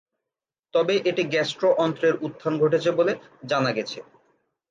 [0.73, 3.13] তবে এটি গ্যাস্ট্রো-অন্ত্রের উত্থান ঘটেছে বলে
[3.45, 3.99] জানা গেছে।